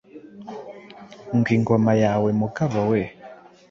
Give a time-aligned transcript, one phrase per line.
[1.37, 3.01] Ngo ingoma yawe Mugabo we